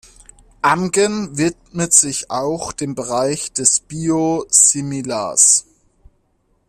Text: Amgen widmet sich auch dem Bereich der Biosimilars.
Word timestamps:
Amgen 0.63 1.37
widmet 1.37 1.93
sich 1.93 2.31
auch 2.31 2.71
dem 2.71 2.95
Bereich 2.95 3.51
der 3.53 3.67
Biosimilars. 3.87 5.65